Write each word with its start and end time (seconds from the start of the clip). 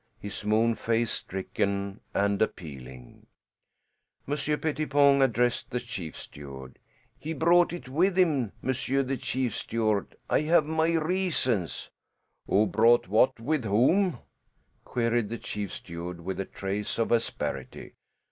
His 0.19 0.43
moon 0.43 0.73
face 0.73 1.11
stricken 1.11 1.99
and 2.11 2.41
appealing, 2.41 3.27
Monsieur 4.25 4.57
Pettipon 4.57 5.21
addressed 5.21 5.69
the 5.69 5.79
chief 5.79 6.17
steward. 6.17 6.79
"He 7.19 7.33
brought 7.33 7.71
it 7.71 7.87
with 7.87 8.17
him, 8.17 8.51
monsieur 8.63 9.03
the 9.03 9.15
chief 9.17 9.55
steward. 9.55 10.15
I 10.27 10.39
have 10.39 10.65
my 10.65 10.93
reasons" 10.97 11.91
"Who 12.49 12.65
brought 12.65 13.09
what 13.09 13.39
with 13.39 13.63
whom?" 13.63 14.17
queried 14.85 15.29
the 15.29 15.37
chief 15.37 15.71
steward 15.71 16.21
with 16.21 16.39
a 16.39 16.45
trace 16.45 16.97
of 16.97 17.11
asperity. 17.11 17.93